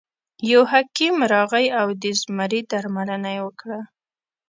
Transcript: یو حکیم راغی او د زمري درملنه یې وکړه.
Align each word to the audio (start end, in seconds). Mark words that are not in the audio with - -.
یو 0.51 0.61
حکیم 0.71 1.15
راغی 1.33 1.65
او 1.79 1.87
د 2.01 2.03
زمري 2.21 2.61
درملنه 2.71 3.29
یې 3.35 3.41
وکړه. 3.45 3.79